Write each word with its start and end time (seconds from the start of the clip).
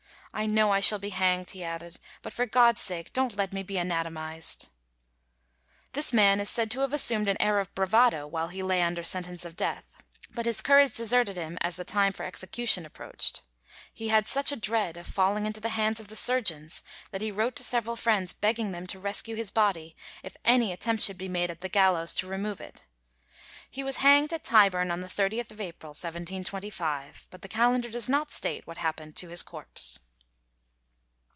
"I 0.33 0.45
know 0.45 0.71
I 0.71 0.79
shall 0.79 0.97
be 0.97 1.09
hanged," 1.09 1.49
he 1.49 1.61
added; 1.61 1.99
"but 2.21 2.31
for 2.31 2.45
God's 2.45 2.79
sake 2.79 3.11
don't 3.11 3.35
let 3.35 3.51
me 3.51 3.63
be 3.63 3.75
anatomized." 3.77 4.69
This 5.91 6.13
man 6.13 6.39
is 6.39 6.49
said 6.49 6.71
to 6.71 6.79
have 6.79 6.93
assumed 6.93 7.27
an 7.27 7.35
air 7.41 7.59
of 7.59 7.75
bravado 7.75 8.25
while 8.25 8.47
he 8.47 8.63
lay 8.63 8.81
under 8.81 9.03
sentence 9.03 9.43
of 9.43 9.57
death, 9.57 9.97
but 10.33 10.45
his 10.45 10.61
courage 10.61 10.95
deserted 10.95 11.35
him 11.35 11.57
as 11.59 11.75
the 11.75 11.83
time 11.83 12.13
for 12.13 12.23
execution 12.23 12.85
approached. 12.85 13.41
He 13.93 14.07
had 14.07 14.25
such 14.25 14.53
a 14.53 14.55
dread 14.55 14.95
of 14.95 15.05
falling 15.05 15.45
into 15.45 15.59
the 15.59 15.67
hands 15.75 15.99
of 15.99 16.07
the 16.07 16.15
surgeons 16.15 16.81
that 17.11 17.19
he 17.19 17.29
wrote 17.29 17.57
to 17.57 17.63
several 17.65 17.97
friends 17.97 18.31
begging 18.31 18.71
them 18.71 18.87
to 18.87 18.99
rescue 18.99 19.35
his 19.35 19.51
body 19.51 19.97
if 20.23 20.37
any 20.45 20.71
attempt 20.71 21.03
should 21.03 21.17
be 21.17 21.27
made 21.27 21.51
at 21.51 21.59
the 21.59 21.67
gallows 21.67 22.13
to 22.13 22.25
remove 22.25 22.61
it. 22.61 22.85
He 23.69 23.83
was 23.83 23.97
hanged 23.97 24.31
at 24.31 24.45
Tyburn 24.45 24.91
on 24.91 25.01
the 25.01 25.07
30th 25.07 25.51
April, 25.59 25.89
1725; 25.89 27.27
but 27.29 27.41
the 27.41 27.49
calendar 27.49 27.89
does 27.89 28.07
not 28.07 28.31
state 28.31 28.65
what 28.65 28.77
happened 28.77 29.17
to 29.17 29.27
his 29.27 29.43
corpse. 29.43 29.99